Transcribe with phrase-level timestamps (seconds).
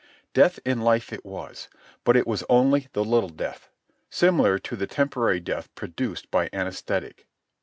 [0.33, 1.69] Death in life it was,
[2.03, 3.69] but it was only the little death,
[4.09, 7.25] similar to the temporary death produced by an anæsthetic.